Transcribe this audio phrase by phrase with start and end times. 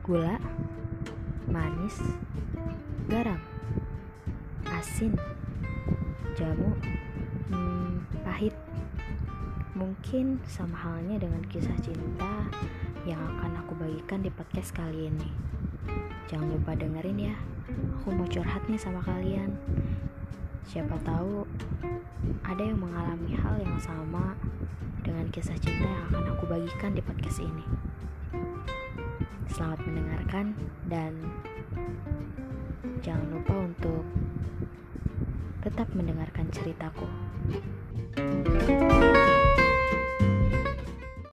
[0.00, 0.40] gula,
[1.44, 2.00] manis,
[3.04, 3.36] garam,
[4.64, 5.12] asin,
[6.40, 6.72] jamu,
[7.52, 8.56] hmm, pahit.
[9.76, 12.48] Mungkin sama halnya dengan kisah cinta
[13.04, 15.28] yang akan aku bagikan di podcast kali ini.
[16.32, 17.36] Jangan lupa dengerin ya.
[18.00, 19.52] Aku mau curhat nih sama kalian.
[20.64, 21.44] Siapa tahu
[22.48, 24.32] ada yang mengalami hal yang sama
[25.04, 27.89] dengan kisah cinta yang akan aku bagikan di podcast ini.
[29.60, 30.56] Selamat mendengarkan
[30.88, 31.12] dan
[33.04, 34.08] jangan lupa untuk
[35.60, 37.04] tetap mendengarkan ceritaku.